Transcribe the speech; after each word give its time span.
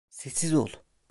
Sessiz 0.09 0.53
ol! 0.53 0.71